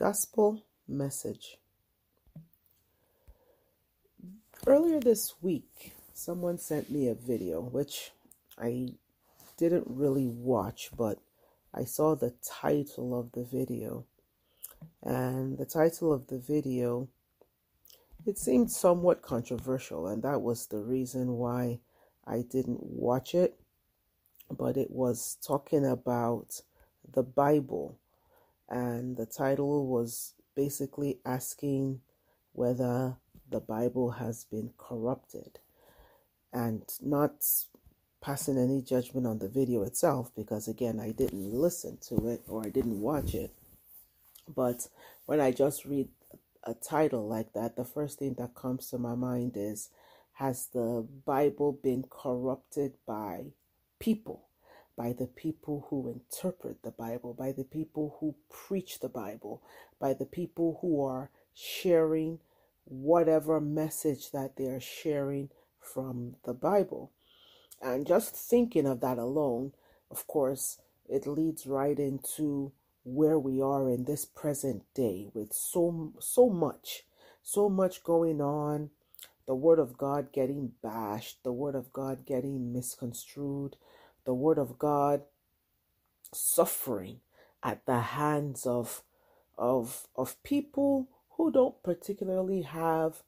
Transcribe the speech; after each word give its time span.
Gospel 0.00 0.62
Message. 0.88 1.58
Earlier 4.66 4.98
this 4.98 5.34
week, 5.42 5.92
someone 6.14 6.56
sent 6.56 6.90
me 6.90 7.06
a 7.08 7.14
video, 7.14 7.60
which 7.60 8.12
I 8.58 8.94
didn't 9.58 9.84
really 9.86 10.26
watch, 10.26 10.88
but 10.96 11.18
I 11.74 11.84
saw 11.84 12.14
the 12.14 12.32
title 12.42 13.14
of 13.14 13.32
the 13.32 13.44
video. 13.44 14.06
And 15.02 15.58
the 15.58 15.66
title 15.66 16.14
of 16.14 16.28
the 16.28 16.38
video, 16.38 17.08
it 18.24 18.38
seemed 18.38 18.70
somewhat 18.72 19.20
controversial, 19.20 20.06
and 20.06 20.22
that 20.22 20.40
was 20.40 20.66
the 20.66 20.80
reason 20.80 21.32
why 21.32 21.80
I 22.26 22.40
didn't 22.40 22.82
watch 22.82 23.34
it. 23.34 23.60
But 24.50 24.78
it 24.78 24.90
was 24.90 25.36
talking 25.46 25.84
about 25.84 26.62
the 27.12 27.22
Bible, 27.22 27.98
and 28.70 29.16
the 29.16 29.26
title 29.26 29.86
was 29.86 30.34
basically 30.54 31.18
asking 31.26 32.00
whether 32.52 33.16
the 33.48 33.60
Bible 33.60 34.12
has 34.12 34.44
been 34.44 34.70
corrupted. 34.78 35.58
And 36.52 36.82
not 37.00 37.44
passing 38.20 38.58
any 38.58 38.82
judgment 38.82 39.26
on 39.26 39.38
the 39.38 39.48
video 39.48 39.82
itself 39.82 40.30
because 40.36 40.68
again 40.68 41.00
I 41.00 41.12
didn't 41.12 41.52
listen 41.52 41.98
to 42.08 42.28
it 42.28 42.42
or 42.48 42.64
I 42.64 42.68
didn't 42.68 43.00
watch 43.00 43.34
it. 43.34 43.52
But 44.54 44.88
when 45.26 45.40
I 45.40 45.52
just 45.52 45.84
read 45.84 46.08
a 46.64 46.74
title 46.74 47.26
like 47.26 47.52
that 47.54 47.76
the 47.76 47.84
first 47.84 48.18
thing 48.18 48.34
that 48.34 48.54
comes 48.54 48.90
to 48.90 48.98
my 48.98 49.14
mind 49.14 49.52
is 49.56 49.90
has 50.34 50.66
the 50.66 51.06
Bible 51.24 51.72
been 51.72 52.04
corrupted 52.10 52.94
by 53.06 53.52
people 53.98 54.49
by 55.00 55.14
the 55.14 55.26
people 55.26 55.86
who 55.88 56.10
interpret 56.10 56.82
the 56.82 56.90
Bible 56.90 57.32
by 57.32 57.52
the 57.52 57.64
people 57.64 58.16
who 58.20 58.34
preach 58.50 59.00
the 59.00 59.08
Bible 59.08 59.62
by 59.98 60.12
the 60.12 60.26
people 60.26 60.78
who 60.82 61.02
are 61.02 61.30
sharing 61.54 62.38
whatever 62.84 63.60
message 63.60 64.30
that 64.32 64.56
they 64.56 64.66
are 64.66 64.80
sharing 64.80 65.48
from 65.80 66.36
the 66.44 66.52
Bible. 66.52 67.12
And 67.80 68.06
just 68.06 68.34
thinking 68.34 68.86
of 68.86 69.00
that 69.00 69.16
alone, 69.16 69.72
of 70.10 70.26
course, 70.26 70.78
it 71.08 71.26
leads 71.26 71.66
right 71.66 71.98
into 71.98 72.72
where 73.04 73.38
we 73.38 73.62
are 73.62 73.88
in 73.88 74.04
this 74.04 74.26
present 74.26 74.82
day 74.94 75.28
with 75.32 75.54
so 75.54 76.12
so 76.20 76.50
much 76.50 77.04
so 77.42 77.66
much 77.66 78.04
going 78.04 78.42
on 78.42 78.90
the 79.46 79.54
word 79.54 79.78
of 79.78 79.96
god 79.96 80.30
getting 80.32 80.70
bashed 80.82 81.42
the 81.42 81.50
word 81.50 81.74
of 81.74 81.90
god 81.94 82.26
getting 82.26 82.70
misconstrued 82.74 83.74
the 84.24 84.34
word 84.34 84.58
of 84.58 84.78
god 84.78 85.22
suffering 86.32 87.20
at 87.62 87.84
the 87.86 88.00
hands 88.00 88.66
of 88.66 89.02
of 89.58 90.06
of 90.16 90.42
people 90.42 91.08
who 91.36 91.50
don't 91.50 91.82
particularly 91.82 92.62
have 92.62 93.22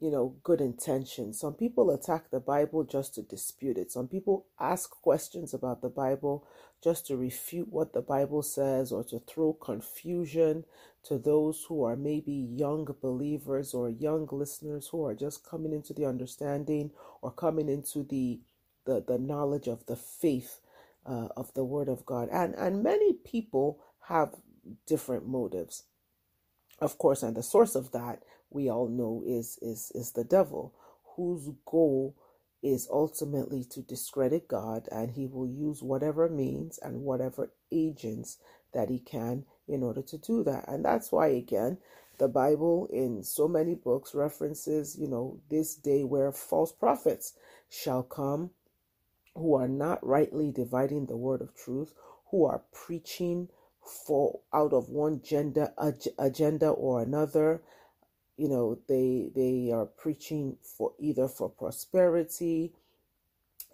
you 0.00 0.10
know 0.10 0.36
good 0.42 0.60
intentions. 0.60 1.40
Some 1.40 1.54
people 1.54 1.90
attack 1.90 2.30
the 2.30 2.40
bible 2.40 2.84
just 2.84 3.14
to 3.14 3.22
dispute 3.22 3.78
it. 3.78 3.90
Some 3.90 4.08
people 4.08 4.46
ask 4.60 4.90
questions 4.90 5.54
about 5.54 5.80
the 5.80 5.88
bible 5.88 6.46
just 6.82 7.06
to 7.06 7.16
refute 7.16 7.68
what 7.68 7.92
the 7.94 8.02
bible 8.02 8.42
says 8.42 8.92
or 8.92 9.02
to 9.04 9.18
throw 9.20 9.54
confusion 9.54 10.64
to 11.04 11.18
those 11.18 11.64
who 11.68 11.82
are 11.82 11.96
maybe 11.96 12.32
young 12.32 12.86
believers 13.00 13.72
or 13.72 13.88
young 13.88 14.28
listeners 14.30 14.88
who 14.88 15.04
are 15.06 15.14
just 15.14 15.48
coming 15.48 15.72
into 15.72 15.94
the 15.94 16.04
understanding 16.04 16.90
or 17.22 17.30
coming 17.30 17.68
into 17.68 18.02
the 18.02 18.38
the, 18.86 19.04
the 19.06 19.18
knowledge 19.18 19.68
of 19.68 19.86
the 19.86 19.96
faith 19.96 20.60
uh, 21.06 21.28
of 21.36 21.54
the 21.54 21.64
word 21.64 21.88
of 21.88 22.06
god 22.06 22.28
and 22.32 22.54
and 22.56 22.82
many 22.84 23.14
people 23.14 23.80
have 24.08 24.34
different 24.86 25.26
motives 25.28 25.84
of 26.80 26.98
course, 26.98 27.24
and 27.24 27.36
the 27.36 27.42
source 27.44 27.76
of 27.76 27.92
that 27.92 28.22
we 28.50 28.70
all 28.70 28.88
know 28.88 29.24
is 29.26 29.58
is 29.62 29.92
is 29.96 30.12
the 30.12 30.24
devil, 30.24 30.74
whose 31.16 31.50
goal 31.66 32.16
is 32.62 32.88
ultimately 32.92 33.64
to 33.64 33.82
discredit 33.82 34.48
God, 34.48 34.88
and 34.92 35.12
he 35.12 35.26
will 35.26 35.48
use 35.48 35.82
whatever 35.82 36.28
means 36.28 36.78
and 36.82 37.02
whatever 37.02 37.52
agents 37.72 38.38
that 38.74 38.90
he 38.90 39.00
can 39.00 39.46
in 39.68 39.82
order 39.82 40.02
to 40.02 40.18
do 40.18 40.44
that. 40.44 40.68
And 40.68 40.84
that's 40.84 41.12
why 41.12 41.28
again, 41.28 41.78
the 42.18 42.28
Bible 42.28 42.88
in 42.92 43.24
so 43.24 43.48
many 43.48 43.74
books 43.74 44.14
references, 44.14 44.96
you 44.98 45.08
know, 45.08 45.40
this 45.50 45.76
day 45.76 46.04
where 46.04 46.32
false 46.32 46.72
prophets 46.72 47.34
shall 47.70 48.04
come 48.04 48.52
who 49.36 49.54
are 49.54 49.68
not 49.68 50.06
rightly 50.06 50.52
dividing 50.52 51.06
the 51.06 51.16
word 51.18 51.42
of 51.42 51.54
truth, 51.56 51.94
who 52.30 52.44
are 52.46 52.62
preaching 52.72 53.48
for 54.06 54.40
out 54.52 54.72
of 54.72 54.90
one 54.90 55.22
gender 55.22 55.72
agenda 56.18 56.68
or 56.70 57.02
another. 57.02 57.62
You 58.36 58.48
know 58.48 58.78
they 58.88 59.30
they 59.34 59.72
are 59.72 59.86
preaching 59.86 60.58
for 60.62 60.92
either 61.00 61.28
for 61.28 61.50
prosperity 61.50 62.72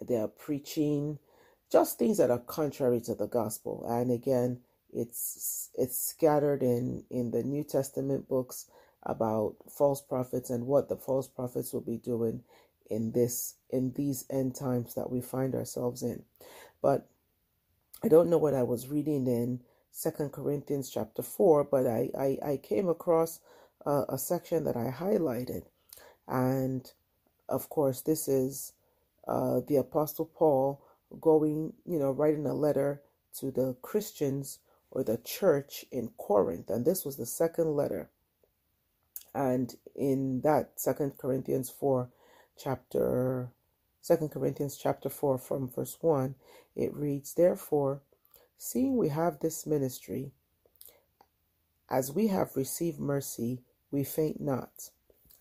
they 0.06 0.16
are 0.16 0.28
preaching 0.28 1.18
just 1.70 1.98
things 1.98 2.18
that 2.18 2.30
are 2.30 2.38
contrary 2.38 3.00
to 3.02 3.14
the 3.14 3.26
gospel. 3.28 3.86
And 3.88 4.10
again 4.10 4.60
it's 4.92 5.70
it's 5.76 5.98
scattered 5.98 6.62
in 6.62 7.04
in 7.10 7.30
the 7.30 7.42
new 7.42 7.64
testament 7.64 8.28
books 8.28 8.66
about 9.04 9.56
false 9.70 10.02
prophets 10.02 10.50
and 10.50 10.66
what 10.66 10.88
the 10.88 10.96
false 10.96 11.28
prophets 11.28 11.72
will 11.72 11.82
be 11.82 11.98
doing 11.98 12.42
in 12.92 13.12
this 13.12 13.54
in 13.70 13.92
these 13.92 14.25
end 14.30 14.54
times 14.54 14.94
that 14.94 15.10
we 15.10 15.20
find 15.20 15.54
ourselves 15.54 16.03
in 16.03 16.22
but 16.80 17.08
i 18.04 18.08
don't 18.08 18.30
know 18.30 18.38
what 18.38 18.54
i 18.54 18.62
was 18.62 18.88
reading 18.88 19.26
in 19.26 19.60
Second 19.92 20.32
Corinthians 20.32 20.91
chapter 20.91 21.22
4, 21.22 21.64
but 21.64 21.86
I, 21.86 22.10
I, 22.19 22.53
I 22.53 22.56
came 22.56 22.88
across 22.88 23.41
a, 23.84 24.04
a 24.08 24.19
section 24.19 24.64
that 24.64 24.76
I 24.76 24.91
highlighted. 24.91 25.64
And 26.26 26.91
of 27.48 27.69
course, 27.69 28.00
this 28.00 28.26
is 28.26 28.72
uh, 29.28 29.60
the 29.69 29.76
Apostle 29.76 30.24
Paul 30.24 30.82
going, 31.20 31.74
you 31.84 31.98
know, 31.98 32.10
writing 32.10 32.47
a 32.47 32.54
letter 32.54 33.03
to 33.38 33.50
the 33.50 33.76
Christians 33.82 34.60
or 34.91 35.04
the 35.04 35.19
church 35.19 35.84
in 35.92 36.09
Corinth. 36.16 36.70
And 36.70 36.86
this 36.86 37.04
was 37.04 37.16
the 37.16 37.26
second 37.26 37.76
letter. 37.76 38.09
And 39.34 39.74
in 39.94 40.41
that 40.41 40.72
Second 40.76 41.19
Corinthians 41.19 41.69
4, 41.69 42.09
chapter 42.58 43.50
Second 44.00 44.30
Corinthians 44.30 44.76
chapter 44.76 45.08
4 45.08 45.38
from 45.38 45.68
verse 45.68 45.96
1, 46.00 46.34
it 46.74 46.94
reads, 46.94 47.34
Therefore, 47.34 48.02
Seeing 48.58 48.96
we 48.96 49.08
have 49.08 49.40
this 49.40 49.66
ministry, 49.66 50.32
as 51.91 52.12
we 52.12 52.28
have 52.28 52.56
received 52.56 53.00
mercy, 53.00 53.62
we 53.91 54.04
faint 54.04 54.41
not. 54.41 54.91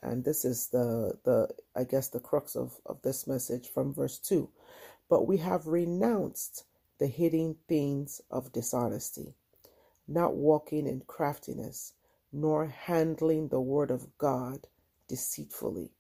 And 0.02 0.24
this 0.24 0.44
is 0.46 0.68
the 0.68 1.20
the 1.24 1.50
I 1.76 1.84
guess 1.84 2.10
the 2.10 2.20
crux 2.20 2.56
of, 2.56 2.80
of 2.86 3.02
this 3.04 3.28
message 3.28 3.70
from 3.70 3.94
verse 3.94 4.18
2. 4.18 4.50
But 5.10 5.28
we 5.28 5.38
have 5.38 5.68
renounced 5.68 6.66
the 7.00 7.08
hidden 7.08 7.58
things 7.68 8.22
of 8.32 8.52
dishonesty, 8.52 9.36
not 10.08 10.36
walking 10.36 10.88
in 10.88 11.02
craftiness, 11.08 11.94
nor 12.34 12.68
handling 12.68 13.50
the 13.50 13.62
word 13.62 13.92
of 13.92 14.18
God 14.18 14.68
deceitfully, 15.08 15.92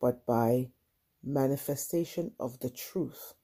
but 0.00 0.26
by 0.26 0.68
manifestation 1.22 2.32
of 2.38 2.60
the 2.60 2.70
truth 2.70 3.34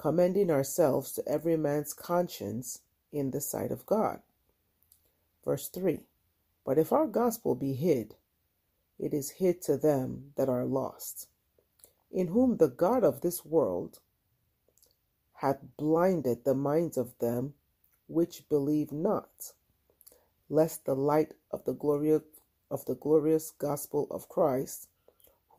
commending 0.00 0.50
ourselves 0.50 1.12
to 1.12 1.28
every 1.28 1.58
man's 1.58 1.92
conscience 1.92 2.80
in 3.12 3.32
the 3.32 3.40
sight 3.40 3.70
of 3.70 3.84
God. 3.84 4.20
Verse 5.44 5.68
3 5.68 6.00
But 6.64 6.78
if 6.78 6.90
our 6.90 7.06
gospel 7.06 7.54
be 7.54 7.74
hid, 7.74 8.14
it 8.98 9.12
is 9.12 9.32
hid 9.32 9.60
to 9.62 9.76
them 9.76 10.32
that 10.36 10.48
are 10.48 10.64
lost, 10.64 11.28
in 12.10 12.28
whom 12.28 12.56
the 12.56 12.68
God 12.68 13.04
of 13.04 13.20
this 13.20 13.44
world 13.44 13.98
hath 15.34 15.58
blinded 15.76 16.44
the 16.44 16.54
minds 16.54 16.96
of 16.96 17.12
them 17.18 17.52
which 18.08 18.48
believe 18.48 18.92
not, 18.92 19.52
lest 20.48 20.86
the 20.86 20.96
light 20.96 21.34
of 21.50 21.64
the 21.64 21.74
glorious 21.74 22.22
of 22.70 22.86
the 22.86 22.94
glorious 22.94 23.50
gospel 23.50 24.06
of 24.10 24.30
Christ, 24.30 24.88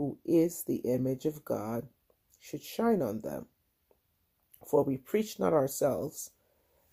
who 0.02 0.18
is 0.26 0.64
the 0.64 0.78
image 0.78 1.28
of 1.28 1.46
God, 1.46 1.88
should 2.40 2.64
shine 2.64 3.04
on 3.04 3.22
them. 3.22 3.46
For 4.66 4.82
we 4.82 4.98
preach 4.98 5.38
not 5.38 5.54
ourselves, 5.54 6.32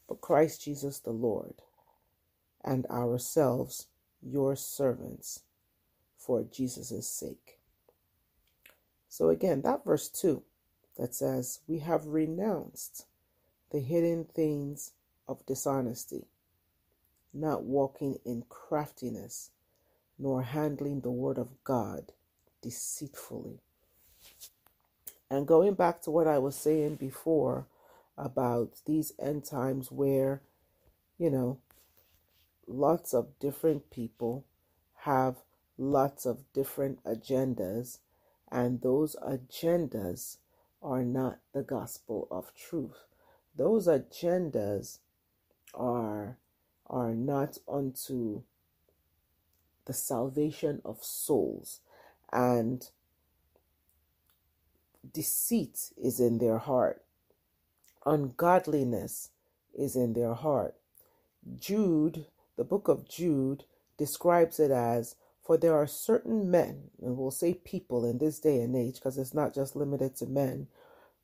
but 0.07 0.21
Christ 0.21 0.63
Jesus 0.63 0.99
the 0.99 1.11
Lord, 1.11 1.55
and 2.63 2.85
ourselves 2.89 3.87
your 4.21 4.55
servants 4.57 5.41
for 6.19 6.43
Jesus' 6.43 7.09
sake. 7.09 7.59
So 9.09 9.31
again, 9.31 9.63
that 9.63 9.87
verse 9.87 10.11
2 10.11 10.43
that 10.99 11.15
says, 11.15 11.61
We 11.67 11.79
have 11.79 12.05
renounced 12.05 13.07
the 13.71 13.81
hidden 13.81 14.27
things 14.27 14.93
of 15.27 15.47
dishonesty, 15.47 16.27
not 17.33 17.63
walking 17.63 18.19
in 18.27 18.45
craftiness, 18.51 19.49
nor 20.19 20.43
handling 20.43 21.01
the 21.01 21.11
word 21.11 21.39
of 21.39 21.65
God 21.65 22.13
deceitfully. 22.63 23.61
And 25.31 25.47
going 25.47 25.75
back 25.75 26.03
to 26.03 26.11
what 26.11 26.27
I 26.27 26.39
was 26.39 26.57
saying 26.57 26.97
before 26.97 27.67
about 28.17 28.73
these 28.87 29.13
end 29.19 29.45
times 29.45 29.93
where, 29.93 30.43
you 31.19 31.31
know, 31.31 31.59
lots 32.67 33.15
of 33.15 33.39
different 33.39 33.91
people 33.91 34.45
have 35.03 35.37
lots 35.77 36.27
of 36.27 36.53
different 36.53 37.03
agendas, 37.05 37.99
and 38.51 38.81
those 38.81 39.17
agendas 39.23 40.39
are 40.83 41.05
not 41.05 41.39
the 41.53 41.63
gospel 41.63 42.27
of 42.31 42.53
truth. 42.55 43.05
Those 43.55 43.87
agendas 43.87 44.99
are 45.75 46.39
are 46.91 47.15
not 47.15 47.59
unto 47.69 48.43
the 49.85 49.93
salvation 49.93 50.81
of 50.85 51.05
souls 51.05 51.81
and 52.33 52.89
deceit 55.13 55.93
is 55.97 56.21
in 56.21 56.39
their 56.39 56.59
heart. 56.59 57.03
Ungodliness 58.07 59.31
is 59.77 59.97
in 59.97 60.13
their 60.15 60.35
heart. 60.35 60.75
Jude 61.59 62.27
the 62.59 62.65
book 62.65 62.89
of 62.89 63.09
jude 63.09 63.65
describes 63.97 64.59
it 64.59 64.73
as 64.73 65.15
for 65.41 65.57
there 65.57 65.77
are 65.77 65.87
certain 65.87 66.51
men, 66.51 66.91
and 67.01 67.17
we'll 67.17 67.31
say 67.31 67.55
people 67.55 68.05
in 68.05 68.19
this 68.19 68.41
day 68.41 68.61
and 68.61 68.77
age 68.77 68.97
because 68.97 69.17
it's 69.17 69.33
not 69.33 69.55
just 69.55 69.77
limited 69.77 70.17
to 70.17 70.27
men, 70.27 70.67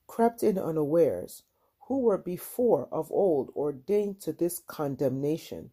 crept 0.06 0.42
in 0.44 0.56
unawares, 0.58 1.42
who 1.88 1.98
were 1.98 2.16
before 2.16 2.88
of 2.92 3.10
old 3.10 3.50
ordained 3.56 4.20
to 4.20 4.32
this 4.32 4.60
condemnation, 4.60 5.72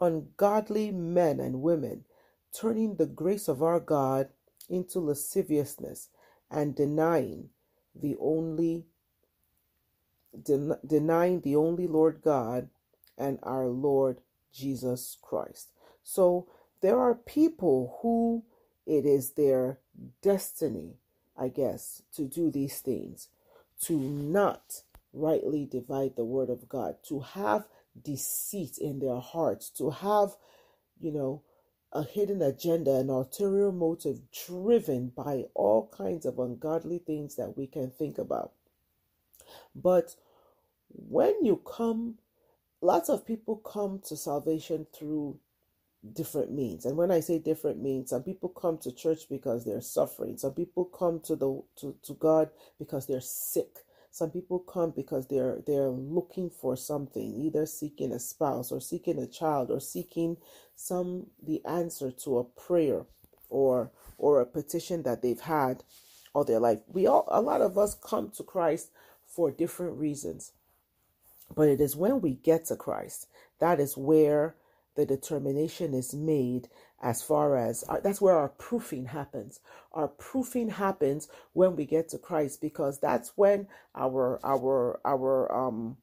ungodly 0.00 0.90
men 0.90 1.38
and 1.40 1.62
women, 1.62 2.04
turning 2.52 2.96
the 2.96 3.06
grace 3.06 3.46
of 3.48 3.62
our 3.62 3.80
God 3.80 4.28
into 4.68 5.00
lasciviousness 5.00 6.08
and 6.50 6.74
denying 6.74 7.50
the 7.94 8.16
only 8.20 8.86
den- 10.42 10.78
denying 10.86 11.40
the 11.40 11.56
only 11.56 11.86
Lord 11.86 12.20
God 12.22 12.68
and 13.16 13.38
our 13.42 13.68
Lord 13.68 14.20
Jesus 14.52 15.16
Christ. 15.20 15.70
So 16.02 16.48
there 16.80 16.98
are 16.98 17.14
people 17.14 17.98
who 18.02 18.44
it 18.86 19.04
is 19.04 19.32
their 19.32 19.80
destiny, 20.22 20.98
I 21.36 21.48
guess, 21.48 22.02
to 22.14 22.26
do 22.26 22.50
these 22.50 22.80
things, 22.80 23.28
to 23.82 23.98
not 23.98 24.82
rightly 25.12 25.66
divide 25.66 26.16
the 26.16 26.24
word 26.24 26.50
of 26.50 26.68
God, 26.68 26.96
to 27.08 27.20
have 27.20 27.66
deceit 28.00 28.78
in 28.78 28.98
their 28.98 29.18
hearts, 29.18 29.70
to 29.70 29.90
have, 29.90 30.36
you 31.00 31.10
know, 31.10 31.42
a 31.92 32.04
hidden 32.04 32.42
agenda, 32.42 32.96
an 32.96 33.10
ulterior 33.10 33.72
motive 33.72 34.20
driven 34.46 35.08
by 35.08 35.44
all 35.54 35.90
kinds 35.96 36.26
of 36.26 36.38
ungodly 36.38 36.98
things 36.98 37.36
that 37.36 37.56
we 37.56 37.66
can 37.66 37.90
think 37.90 38.18
about. 38.18 38.52
But 39.74 40.16
when 40.90 41.44
you 41.44 41.56
come, 41.66 42.16
lots 42.80 43.08
of 43.08 43.26
people 43.26 43.56
come 43.56 44.00
to 44.06 44.16
salvation 44.16 44.86
through 44.94 45.38
different 46.12 46.52
means. 46.52 46.86
And 46.86 46.96
when 46.96 47.10
I 47.10 47.20
say 47.20 47.38
different 47.38 47.82
means, 47.82 48.10
some 48.10 48.22
people 48.22 48.50
come 48.50 48.78
to 48.78 48.92
church 48.92 49.28
because 49.28 49.64
they're 49.64 49.80
suffering. 49.80 50.38
Some 50.38 50.54
people 50.54 50.84
come 50.86 51.20
to 51.20 51.36
the 51.36 51.62
to, 51.80 51.96
to 52.04 52.14
God 52.14 52.50
because 52.78 53.06
they're 53.06 53.20
sick. 53.20 53.85
Some 54.16 54.30
people 54.30 54.60
come 54.60 54.92
because 54.96 55.26
they're 55.26 55.58
they're 55.66 55.90
looking 55.90 56.48
for 56.48 56.74
something, 56.74 57.34
either 57.38 57.66
seeking 57.66 58.12
a 58.12 58.18
spouse 58.18 58.72
or 58.72 58.80
seeking 58.80 59.18
a 59.18 59.26
child 59.26 59.70
or 59.70 59.78
seeking 59.78 60.38
some 60.74 61.26
the 61.42 61.62
answer 61.66 62.10
to 62.24 62.38
a 62.38 62.44
prayer 62.44 63.04
or 63.50 63.92
or 64.16 64.40
a 64.40 64.46
petition 64.46 65.02
that 65.02 65.20
they've 65.20 65.40
had 65.40 65.84
all 66.32 66.44
their 66.44 66.60
life. 66.60 66.78
We 66.88 67.06
all 67.06 67.28
a 67.30 67.42
lot 67.42 67.60
of 67.60 67.76
us 67.76 67.94
come 67.94 68.30
to 68.38 68.42
Christ 68.42 68.88
for 69.26 69.50
different 69.50 69.98
reasons. 69.98 70.52
But 71.54 71.68
it 71.68 71.82
is 71.82 71.94
when 71.94 72.22
we 72.22 72.36
get 72.36 72.64
to 72.66 72.76
Christ 72.76 73.26
that 73.58 73.78
is 73.78 73.98
where 73.98 74.56
the 74.94 75.04
determination 75.04 75.92
is 75.92 76.14
made 76.14 76.68
as 77.02 77.22
far 77.22 77.56
as 77.56 77.84
our, 77.84 78.00
that's 78.00 78.20
where 78.20 78.36
our 78.36 78.50
proofing 78.50 79.06
happens. 79.06 79.60
Our 79.92 80.08
proofing 80.08 80.70
happens 80.70 81.28
when 81.54 81.76
we 81.76 81.86
get 81.86 82.08
to 82.10 82.18
Christ 82.18 82.60
because 82.62 83.00
that's 83.00 83.32
when 83.36 83.68
our 83.96 84.40
our 84.44 85.00
our 85.04 85.52
um 85.54 85.98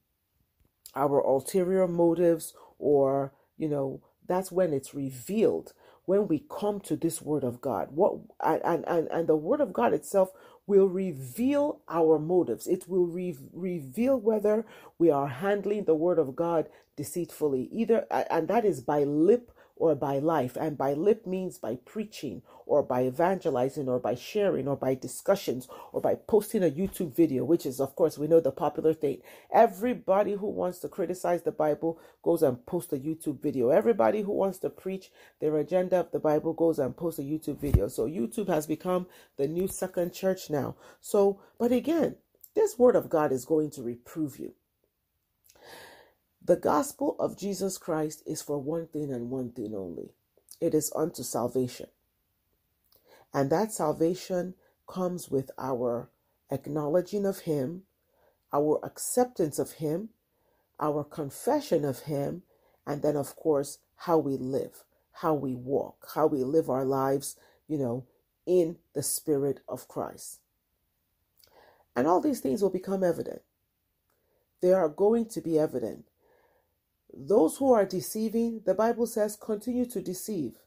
our 0.95 1.19
ulterior 1.21 1.87
motives 1.87 2.53
or 2.79 3.33
you 3.57 3.69
know 3.69 4.01
that's 4.27 4.51
when 4.51 4.73
it's 4.73 4.95
revealed 4.95 5.73
when 6.05 6.27
we 6.27 6.45
come 6.51 6.81
to 6.81 6.97
this 6.97 7.21
word 7.21 7.45
of 7.45 7.61
God. 7.61 7.89
What 7.91 8.15
and 8.43 8.85
and 8.87 9.07
and 9.09 9.27
the 9.29 9.37
word 9.37 9.61
of 9.61 9.73
God 9.73 9.93
itself 9.93 10.31
will 10.67 10.87
reveal 10.89 11.81
our 11.89 12.19
motives. 12.19 12.67
It 12.67 12.89
will 12.89 13.07
re- 13.07 13.37
reveal 13.53 14.19
whether 14.19 14.65
we 14.99 15.11
are 15.11 15.27
handling 15.27 15.85
the 15.85 15.95
word 15.95 16.19
of 16.19 16.35
God 16.35 16.69
deceitfully, 16.97 17.69
either, 17.73 18.07
and 18.31 18.49
that 18.49 18.65
is 18.65 18.81
by 18.81 19.03
lip 19.05 19.51
or 19.75 19.95
by 19.95 20.19
life. 20.19 20.55
And 20.55 20.77
by 20.77 20.93
lip 20.93 21.25
means 21.25 21.57
by 21.57 21.77
preaching 21.85 22.41
or 22.65 22.83
by 22.83 23.05
evangelizing 23.05 23.89
or 23.89 23.99
by 23.99 24.15
sharing 24.15 24.67
or 24.67 24.75
by 24.75 24.95
discussions 24.95 25.67
or 25.91 26.01
by 26.01 26.15
posting 26.15 26.63
a 26.63 26.69
YouTube 26.69 27.15
video, 27.15 27.43
which 27.43 27.65
is, 27.65 27.79
of 27.79 27.95
course, 27.95 28.17
we 28.17 28.27
know 28.27 28.39
the 28.39 28.51
popular 28.51 28.93
thing. 28.93 29.21
Everybody 29.51 30.33
who 30.33 30.47
wants 30.47 30.79
to 30.79 30.89
criticize 30.89 31.41
the 31.41 31.51
Bible 31.51 31.99
goes 32.21 32.43
and 32.43 32.65
posts 32.65 32.93
a 32.93 32.99
YouTube 32.99 33.41
video. 33.41 33.69
Everybody 33.69 34.21
who 34.21 34.31
wants 34.31 34.59
to 34.59 34.69
preach 34.69 35.11
their 35.39 35.57
agenda 35.57 35.99
of 36.01 36.11
the 36.11 36.19
Bible 36.19 36.53
goes 36.53 36.79
and 36.79 36.95
posts 36.95 37.19
a 37.19 37.23
YouTube 37.23 37.59
video. 37.59 37.87
So 37.87 38.05
YouTube 38.05 38.47
has 38.47 38.67
become 38.67 39.07
the 39.37 39.47
new 39.47 39.67
second 39.67 40.13
church 40.13 40.49
now. 40.49 40.75
So, 41.01 41.41
but 41.57 41.71
again, 41.71 42.15
this 42.55 42.77
word 42.77 42.95
of 42.95 43.09
God 43.09 43.31
is 43.31 43.45
going 43.45 43.71
to 43.71 43.81
reprove 43.81 44.37
you. 44.37 44.53
The 46.45 46.57
gospel 46.57 47.15
of 47.19 47.37
Jesus 47.37 47.77
Christ 47.77 48.21
is 48.25 48.41
for 48.41 48.59
one 48.59 48.87
thing 48.87 49.13
and 49.13 49.29
one 49.29 49.51
thing 49.51 49.73
only 49.73 50.09
it 50.59 50.73
is 50.73 50.91
unto 50.93 51.23
salvation. 51.23 51.87
And 53.33 53.49
that 53.49 53.71
salvation 53.71 54.55
comes 54.87 55.29
with 55.29 55.51
our 55.57 56.09
acknowledging 56.51 57.25
of 57.25 57.39
Him, 57.39 57.83
our 58.51 58.79
acceptance 58.83 59.57
of 59.57 59.73
Him, 59.73 60.09
our 60.79 61.03
confession 61.03 61.85
of 61.85 61.99
Him, 62.01 62.43
and 62.85 63.01
then, 63.01 63.15
of 63.15 63.35
course, 63.37 63.79
how 63.95 64.17
we 64.17 64.35
live, 64.35 64.83
how 65.13 65.33
we 65.33 65.55
walk, 65.55 66.09
how 66.13 66.27
we 66.27 66.43
live 66.43 66.69
our 66.69 66.85
lives, 66.85 67.37
you 67.67 67.77
know, 67.77 68.05
in 68.45 68.77
the 68.93 69.03
Spirit 69.03 69.61
of 69.67 69.87
Christ. 69.87 70.39
And 71.95 72.05
all 72.05 72.19
these 72.19 72.41
things 72.41 72.61
will 72.61 72.69
become 72.69 73.03
evident. 73.03 73.41
They 74.61 74.73
are 74.73 74.89
going 74.89 75.27
to 75.27 75.41
be 75.41 75.57
evident 75.57 76.05
those 77.13 77.57
who 77.57 77.71
are 77.73 77.85
deceiving, 77.85 78.61
the 78.65 78.73
Bible 78.73 79.05
says, 79.05 79.35
continue 79.35 79.85
to 79.85 80.01
deceive. 80.01 80.57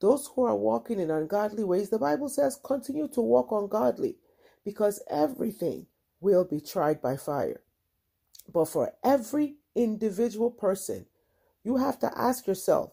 Those 0.00 0.28
who 0.34 0.44
are 0.44 0.56
walking 0.56 1.00
in 1.00 1.10
ungodly 1.10 1.64
ways, 1.64 1.90
the 1.90 1.98
Bible 1.98 2.28
says, 2.28 2.58
continue 2.62 3.08
to 3.08 3.20
walk 3.20 3.50
ungodly 3.50 4.16
because 4.64 5.02
everything 5.10 5.86
will 6.20 6.44
be 6.44 6.60
tried 6.60 7.00
by 7.00 7.16
fire. 7.16 7.60
But 8.52 8.66
for 8.66 8.94
every 9.04 9.56
individual 9.74 10.50
person, 10.50 11.06
you 11.64 11.76
have 11.76 11.98
to 12.00 12.18
ask 12.18 12.46
yourself 12.46 12.92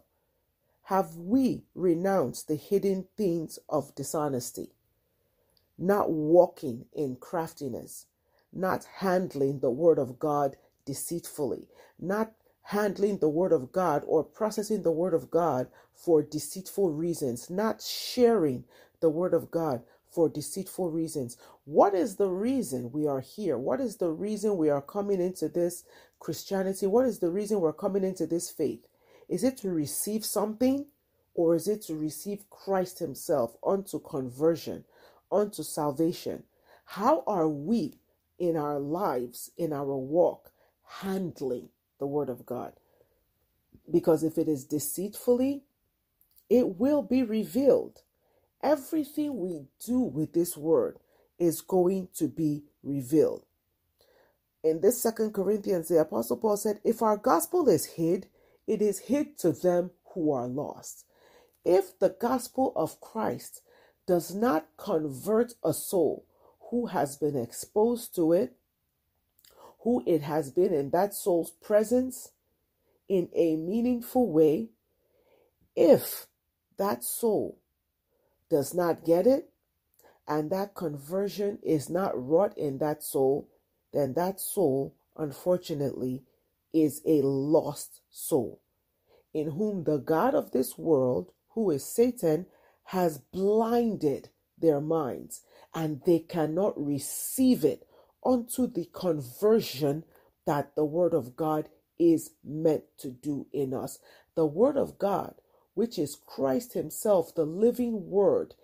have 0.84 1.15
we 1.15 1.65
renounced 1.75 2.48
the 2.48 2.55
hidden 2.55 3.08
things 3.15 3.60
of 3.69 3.93
dishonesty? 3.93 4.74
Not 5.77 6.10
walking 6.10 6.86
in 6.93 7.17
craftiness, 7.17 8.08
not 8.51 8.88
handling 8.98 9.60
the 9.60 9.69
word 9.69 10.00
of 10.00 10.17
God 10.17 10.55
deceitfully, 10.86 11.67
not 12.00 12.31
handling 12.70 13.18
the 13.18 13.30
Word 13.30 13.52
of 13.52 13.72
God 13.72 14.04
or 14.06 14.24
processing 14.24 14.84
the 14.84 14.92
Word 14.92 15.16
of 15.16 15.32
God 15.32 15.66
for 15.96 16.22
deceitful 16.22 16.92
reasons, 16.92 17.50
not 17.50 17.82
sharing 17.82 18.64
the 19.00 19.10
Word 19.10 19.34
of 19.34 19.50
God 19.50 19.82
for 20.08 20.30
deceitful 20.30 20.92
reasons. 20.92 21.36
What 21.66 21.96
is 21.96 22.18
the 22.18 22.30
reason 22.30 22.92
we 22.92 23.08
are 23.08 23.22
here? 23.22 23.58
What 23.58 23.82
is 23.82 23.98
the 23.98 24.12
reason 24.12 24.56
we 24.56 24.70
are 24.70 24.84
coming 24.84 25.20
into 25.20 25.50
this 25.50 25.84
Christianity? 26.20 26.86
What 26.86 27.08
is 27.08 27.18
the 27.18 27.32
reason 27.32 27.60
we're 27.60 27.74
coming 27.74 28.04
into 28.04 28.28
this 28.28 28.52
faith? 28.52 28.86
Is 29.28 29.44
it 29.44 29.58
to 29.58 29.72
receive 29.72 30.24
something 30.24 30.86
or 31.34 31.56
is 31.56 31.68
it 31.68 31.82
to 31.88 31.96
receive 31.96 32.52
Christ 32.52 33.00
Himself 33.00 33.56
unto 33.66 34.00
conversion, 34.00 34.86
unto 35.32 35.64
salvation? 35.64 36.44
How 36.86 37.24
are 37.26 37.50
we 37.50 37.96
in 38.38 38.56
our 38.56 38.80
lives, 38.80 39.50
in 39.58 39.74
our 39.74 39.98
walk, 39.98 40.52
handling 41.02 41.70
the 42.00 42.08
word 42.08 42.29
of 42.29 42.46
God. 42.46 42.74
Because 43.91 44.24
if 44.24 44.38
it 44.38 44.48
is 44.48 44.63
deceitfully, 44.63 45.63
it 46.50 46.79
will 46.79 47.01
be 47.01 47.24
revealed. 47.24 48.01
Everything 48.62 49.39
we 49.39 49.65
do 49.86 50.00
with 50.00 50.34
this 50.34 50.58
word 50.58 51.00
is 51.38 51.62
going 51.62 52.10
to 52.15 52.27
be 52.27 52.63
revealed. 52.84 53.46
In 54.63 54.82
this 54.82 55.01
second 55.01 55.34
Corinthians, 55.34 55.88
the 55.88 56.00
apostle 56.00 56.38
Paul 56.38 56.58
said, 56.58 56.82
if 56.84 57.01
our 57.01 57.15
gospel 57.15 57.70
is 57.70 57.86
hid, 57.86 58.27
it 58.68 58.82
is 58.82 59.00
hid 59.00 59.38
to 59.39 59.51
them 59.53 59.91
who 60.13 60.32
are 60.32 60.48
lost. 60.48 61.06
If 61.63 61.98
the 61.98 62.10
gospel 62.10 62.74
of 62.75 63.00
Christ 63.00 63.62
does 64.06 64.34
not 64.34 64.68
convert 64.77 65.53
a 65.63 65.74
soul 65.74 66.25
who 66.70 66.88
has 66.88 67.15
been 67.15 67.38
exposed 67.38 68.13
to 68.15 68.34
it, 68.34 68.56
who 69.81 70.03
it 70.07 70.21
has 70.24 70.51
been 70.51 70.74
in 70.74 70.91
that 70.91 71.13
soul's 71.13 71.51
presence 71.51 72.31
in 73.09 73.29
a 73.36 73.55
meaningful 73.57 74.31
way, 74.31 74.69
If 75.75 76.27
that 76.77 77.03
soul 77.03 77.59
does 78.50 78.75
not 78.75 79.05
get 79.05 79.27
it, 79.27 79.51
and 80.27 80.51
that 80.51 80.75
conversion 80.75 81.59
is 81.63 81.89
not 81.89 82.13
wrought 82.15 82.57
in 82.57 82.79
that 82.79 83.03
soul, 83.03 83.50
then 83.93 84.13
that 84.15 84.41
soul, 84.41 84.95
unfortunately, 85.17 86.24
is 86.74 87.01
a 87.07 87.21
lost 87.24 88.01
soul, 88.12 88.62
in 89.33 89.51
whom 89.51 89.86
the 89.86 90.00
God 90.00 90.36
of 90.36 90.51
this 90.51 90.77
world, 90.77 91.33
who 91.51 91.71
is 91.71 91.86
Satan, 91.86 92.48
has 92.86 93.19
blinded 93.19 94.29
their 94.59 94.81
minds, 94.81 95.43
and 95.75 96.01
they 96.05 96.19
cannot 96.19 96.74
receive 96.83 97.65
it 97.65 97.88
unto 98.26 98.68
the 98.68 98.90
conversion 98.94 100.04
that 100.46 100.76
the 100.76 100.86
Word 100.86 101.14
of 101.14 101.36
God 101.36 101.70
is 102.00 102.32
meant 102.44 102.84
to 102.98 103.12
do 103.12 103.48
in 103.52 103.74
us. 103.74 104.00
The 104.36 104.46
Word 104.46 104.78
of 104.78 104.98
God, 104.98 105.36
which 105.74 106.00
is 106.00 106.18
Christ 106.26 106.74
Himself, 106.74 107.36
the 107.36 107.46
living 107.46 108.10
Word, 108.10 108.56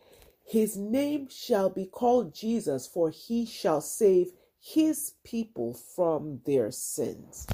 His 0.44 0.78
name 0.78 1.28
shall 1.30 1.70
be 1.70 1.86
called 1.86 2.34
Jesus, 2.34 2.88
for 2.88 3.10
He 3.10 3.46
shall 3.46 3.82
save 3.82 4.32
His 4.60 5.14
people 5.24 5.74
from 5.74 6.42
their 6.46 6.72
sins. 6.72 7.48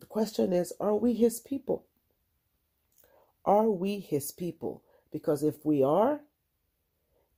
The 0.00 0.06
question 0.06 0.52
is 0.52 0.72
Are 0.80 0.94
we 0.94 1.14
His 1.14 1.40
people? 1.40 1.86
Are 3.44 3.70
we 3.70 3.98
His 3.98 4.32
people? 4.32 4.82
Because 5.10 5.42
if 5.42 5.64
we 5.64 5.82
are, 5.82 6.20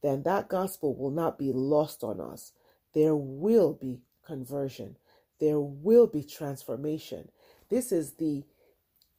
then 0.03 0.23
that 0.23 0.49
gospel 0.49 0.95
will 0.95 1.11
not 1.11 1.39
be 1.39 1.53
lost 1.53 2.03
on 2.03 2.21
us. 2.21 2.53
There 2.95 3.17
will 3.17 3.73
be 3.75 4.01
conversion, 4.25 4.97
there 5.41 5.61
will 5.61 6.07
be 6.07 6.23
transformation. 6.23 7.31
This 7.69 7.93
is 7.93 8.13
the 8.13 8.45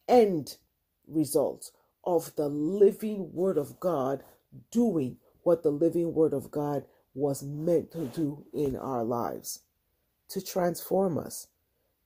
end 0.07 0.57
result 1.07 1.71
of 2.03 2.35
the 2.35 2.49
living 2.49 3.33
Word 3.33 3.57
of 3.57 3.79
God 3.79 4.23
doing 4.71 5.17
what 5.43 5.63
the 5.63 5.71
living 5.71 6.13
Word 6.13 6.33
of 6.33 6.51
God 6.51 6.85
was 7.13 7.43
meant 7.43 7.91
to 7.91 8.05
do 8.05 8.45
in 8.53 8.75
our 8.75 9.03
lives 9.03 9.61
to 10.29 10.41
transform 10.41 11.17
us, 11.17 11.47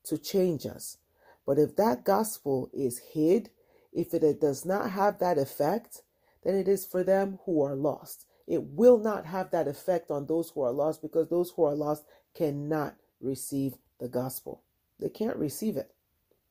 to 0.04 0.18
change 0.18 0.66
us. 0.66 0.98
But 1.46 1.58
if 1.58 1.76
that 1.76 2.04
gospel 2.04 2.68
is 2.72 2.98
hid, 3.12 3.50
if 3.92 4.12
it 4.12 4.40
does 4.40 4.64
not 4.64 4.90
have 4.90 5.20
that 5.20 5.38
effect, 5.38 6.02
then 6.42 6.56
it 6.56 6.68
is 6.68 6.84
for 6.84 7.04
them 7.04 7.38
who 7.46 7.62
are 7.62 7.76
lost. 7.76 8.25
It 8.46 8.62
will 8.62 8.98
not 8.98 9.26
have 9.26 9.50
that 9.50 9.68
effect 9.68 10.10
on 10.10 10.26
those 10.26 10.50
who 10.50 10.62
are 10.62 10.72
lost 10.72 11.02
because 11.02 11.28
those 11.28 11.50
who 11.50 11.64
are 11.64 11.74
lost 11.74 12.04
cannot 12.34 12.96
receive 13.20 13.74
the 13.98 14.08
gospel. 14.08 14.62
They 15.00 15.08
can't 15.08 15.36
receive 15.36 15.76
it. 15.76 15.92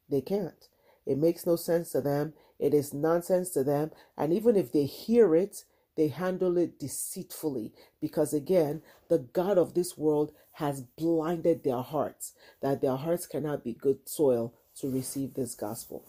They 0.09 0.21
can't. 0.21 0.67
It 1.05 1.17
makes 1.17 1.45
no 1.45 1.55
sense 1.55 1.91
to 1.91 2.01
them. 2.01 2.33
It 2.59 2.73
is 2.73 2.93
nonsense 2.93 3.49
to 3.51 3.63
them. 3.63 3.91
And 4.17 4.33
even 4.33 4.55
if 4.55 4.71
they 4.71 4.85
hear 4.85 5.35
it, 5.35 5.63
they 5.95 6.09
handle 6.09 6.57
it 6.57 6.79
deceitfully 6.79 7.71
because, 8.01 8.33
again, 8.33 8.81
the 9.07 9.19
God 9.19 9.57
of 9.57 9.73
this 9.73 9.97
world 9.97 10.33
has 10.53 10.81
blinded 10.81 11.63
their 11.63 11.81
hearts, 11.81 12.33
that 12.61 12.81
their 12.81 12.95
hearts 12.95 13.27
cannot 13.27 13.63
be 13.63 13.73
good 13.73 14.07
soil 14.07 14.53
to 14.79 14.89
receive 14.89 15.33
this 15.33 15.55
gospel. 15.55 16.03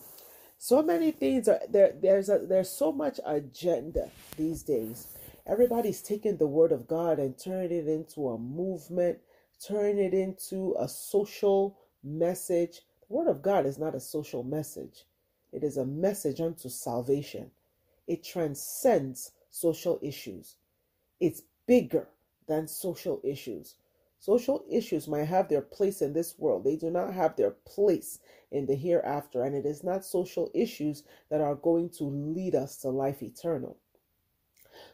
So 0.59 0.83
many 0.83 1.11
things 1.11 1.49
are 1.49 1.61
there. 1.69 1.93
There's 2.01 2.29
a, 2.29 2.39
there's 2.39 2.71
so 2.71 2.91
much 2.91 3.21
agenda 3.25 4.11
these 4.37 4.63
days. 4.63 5.09
Everybody's 5.49 6.03
taking 6.03 6.39
the 6.39 6.47
word 6.47 6.73
of 6.73 6.89
God 6.89 7.21
and 7.21 7.39
turning 7.39 7.71
it 7.71 7.87
into 7.87 8.29
a 8.29 8.39
movement, 8.39 9.19
turning 9.65 9.99
it 9.99 10.13
into 10.13 10.75
a 10.77 10.89
social 10.89 11.79
message. 12.03 12.81
The 13.09 13.15
word 13.15 13.29
of 13.29 13.43
God 13.43 13.65
is 13.65 13.79
not 13.79 13.95
a 13.95 14.01
social 14.01 14.43
message. 14.43 15.05
It 15.53 15.63
is 15.63 15.77
a 15.77 15.87
message 15.87 16.41
unto 16.41 16.69
salvation. 16.69 17.53
It 18.09 18.25
transcends 18.25 19.31
social 19.51 20.01
issues. 20.03 20.57
It's 21.21 21.43
bigger 21.67 22.09
than 22.49 22.67
social 22.67 23.21
issues. 23.23 23.77
Social 24.19 24.65
issues 24.69 25.07
might 25.07 25.27
have 25.27 25.49
their 25.49 25.63
place 25.63 26.03
in 26.03 26.13
this 26.13 26.37
world, 26.39 26.65
they 26.65 26.75
do 26.77 26.91
not 26.91 27.15
have 27.15 27.37
their 27.37 27.53
place 27.53 28.19
in 28.51 28.67
the 28.67 28.75
hereafter, 28.75 29.45
and 29.45 29.55
it 29.55 29.65
is 29.65 29.85
not 29.85 30.05
social 30.05 30.51
issues 30.55 31.05
that 31.29 31.41
are 31.41 31.55
going 31.55 31.91
to 31.91 32.05
lead 32.05 32.55
us 32.57 32.77
to 32.79 32.89
life 32.89 33.23
eternal. 33.23 33.77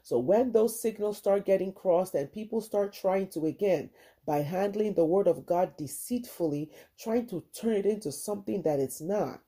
So 0.02 0.18
when 0.18 0.50
those 0.52 0.80
signals 0.80 1.18
start 1.18 1.46
getting 1.46 1.72
crossed 1.72 2.14
and 2.14 2.32
people 2.32 2.60
start 2.60 2.92
trying 2.92 3.28
to 3.28 3.46
again 3.46 3.90
by 4.26 4.38
handling 4.38 4.94
the 4.94 5.04
word 5.04 5.28
of 5.28 5.46
God 5.46 5.76
deceitfully, 5.76 6.70
trying 6.98 7.26
to 7.28 7.44
turn 7.54 7.74
it 7.74 7.86
into 7.86 8.10
something 8.10 8.62
that 8.62 8.80
it's 8.80 9.00
not, 9.00 9.40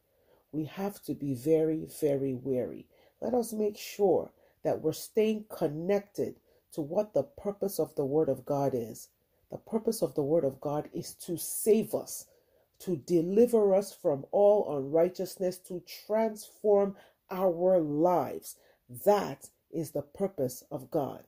we 0.53 0.65
have 0.67 1.03
to 1.03 1.15
be 1.15 1.35
very, 1.35 1.87
very 2.01 2.35
wary. 2.35 2.87
Let 3.21 3.35
us 3.35 3.53
make 3.53 3.77
sure 3.77 4.31
that 4.63 4.81
we're 4.81 4.93
staying 4.93 5.47
connected 5.49 6.37
to 6.73 6.81
what 6.81 7.15
the 7.15 7.25
purpose 7.25 7.81
of 7.81 7.95
the 7.97 8.05
word 8.05 8.29
of 8.29 8.47
God 8.47 8.73
is. 8.75 9.09
The 9.51 9.59
purpose 9.59 10.03
of 10.03 10.15
the 10.15 10.23
word 10.23 10.45
of 10.45 10.61
God 10.61 10.89
is 10.93 11.15
to 11.27 11.37
save 11.37 11.95
us, 11.95 12.27
to 12.81 12.97
deliver 12.97 13.75
us 13.75 13.93
from 13.93 14.25
all 14.31 14.77
unrighteousness, 14.77 15.59
to 15.69 15.83
transform 16.07 16.97
our 17.31 17.79
lives. 17.81 18.57
That 19.05 19.49
is 19.75 19.91
the 19.91 20.03
purpose 20.03 20.63
of 20.71 20.91
God. 20.91 21.25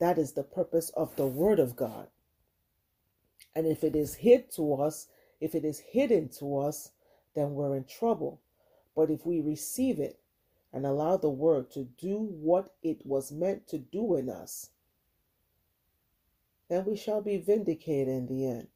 That 0.00 0.18
is 0.18 0.32
the 0.32 0.42
purpose 0.42 0.90
of 0.90 1.14
the 1.16 1.26
Word 1.26 1.58
of 1.58 1.76
God. 1.76 2.08
And 3.54 3.66
if 3.66 3.84
it 3.84 3.94
is 3.94 4.16
hid 4.16 4.50
to 4.52 4.74
us, 4.74 5.08
if 5.40 5.54
it 5.54 5.64
is 5.64 5.78
hidden 5.78 6.28
to 6.40 6.58
us, 6.58 6.90
then 7.34 7.54
we're 7.54 7.76
in 7.76 7.84
trouble. 7.84 8.40
But 8.96 9.10
if 9.10 9.24
we 9.24 9.40
receive 9.40 9.98
it 9.98 10.18
and 10.72 10.84
allow 10.84 11.16
the 11.16 11.30
Word 11.30 11.70
to 11.72 11.84
do 11.84 12.16
what 12.18 12.74
it 12.82 13.06
was 13.06 13.30
meant 13.30 13.68
to 13.68 13.78
do 13.78 14.16
in 14.16 14.28
us, 14.28 14.70
then 16.68 16.84
we 16.84 16.96
shall 16.96 17.20
be 17.20 17.36
vindicated 17.36 18.08
in 18.08 18.26
the 18.26 18.46
end. 18.46 18.68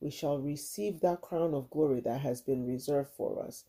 We 0.00 0.10
shall 0.10 0.38
receive 0.38 1.00
that 1.00 1.20
crown 1.20 1.54
of 1.54 1.70
glory 1.70 2.00
that 2.00 2.20
has 2.20 2.40
been 2.40 2.66
reserved 2.66 3.10
for 3.16 3.44
us. 3.44 3.64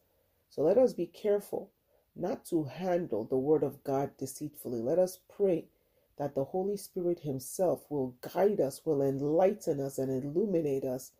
So 0.49 0.63
let 0.63 0.77
us 0.77 0.93
be 0.93 1.05
careful 1.05 1.71
not 2.19 2.45
to 2.45 2.65
handle 2.65 3.23
the 3.23 3.37
word 3.37 3.63
of 3.63 3.83
God 3.83 4.17
deceitfully. 4.17 4.81
Let 4.81 4.99
us 4.99 5.19
pray 5.35 5.65
that 6.17 6.35
the 6.35 6.43
Holy 6.43 6.77
Spirit 6.77 7.19
Himself 7.19 7.85
will 7.89 8.15
guide 8.21 8.59
us, 8.59 8.81
will 8.85 9.01
enlighten 9.01 9.79
us, 9.79 9.97
and 9.97 10.11
illuminate 10.11 10.83
us 10.83 11.11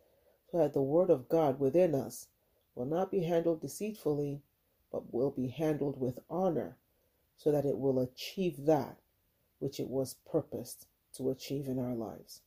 so 0.51 0.57
that 0.57 0.73
the 0.73 0.81
word 0.81 1.09
of 1.09 1.29
God 1.29 1.59
within 1.59 1.95
us 1.95 2.27
will 2.75 2.85
not 2.85 3.11
be 3.11 3.23
handled 3.23 3.61
deceitfully, 3.61 4.41
but 4.91 5.13
will 5.13 5.31
be 5.31 5.47
handled 5.47 5.99
with 5.99 6.19
honor 6.29 6.77
so 7.37 7.51
that 7.51 7.65
it 7.65 7.77
will 7.77 7.99
achieve 7.99 8.65
that 8.65 8.97
which 9.59 9.79
it 9.79 9.87
was 9.87 10.15
purposed 10.29 10.87
to 11.15 11.29
achieve 11.29 11.67
in 11.67 11.79
our 11.79 11.95
lives. 11.95 12.41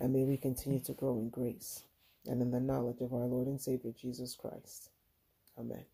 And 0.00 0.12
may 0.12 0.24
we 0.24 0.36
continue 0.36 0.80
to 0.80 0.92
grow 0.92 1.18
in 1.18 1.28
grace 1.28 1.84
and 2.26 2.40
in 2.40 2.50
the 2.50 2.60
knowledge 2.60 3.00
of 3.00 3.12
our 3.12 3.26
Lord 3.26 3.46
and 3.46 3.60
Savior 3.60 3.92
Jesus 3.92 4.34
Christ. 4.34 4.90
Amen. 5.58 5.84